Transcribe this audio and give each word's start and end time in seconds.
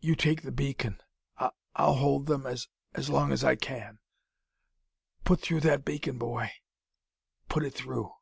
You 0.00 0.16
take 0.16 0.40
the 0.44 0.50
beacon. 0.50 0.98
I 1.36 1.50
I'll 1.76 1.96
hold 1.96 2.24
them 2.24 2.46
as 2.46 2.68
as 2.94 3.10
long 3.10 3.32
as 3.32 3.44
I 3.44 3.54
can. 3.54 3.98
Put 5.24 5.42
through 5.42 5.60
that 5.60 5.84
beacon, 5.84 6.16
boy! 6.16 6.48
_Put 7.50 7.66
it 7.66 7.74
though! 7.86 8.16